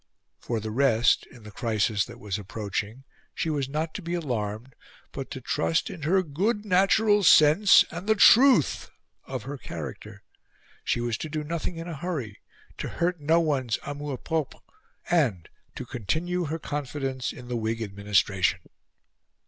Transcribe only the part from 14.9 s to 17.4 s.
and to continue her confidence